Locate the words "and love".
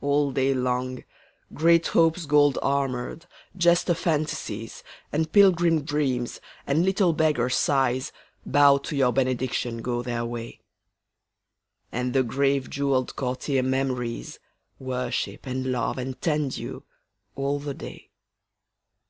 15.46-15.98